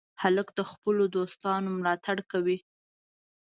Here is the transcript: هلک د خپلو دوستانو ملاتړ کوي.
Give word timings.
هلک 0.21 0.47
د 0.57 0.61
خپلو 0.71 1.03
دوستانو 1.15 1.67
ملاتړ 1.77 2.17
کوي. 2.31 2.57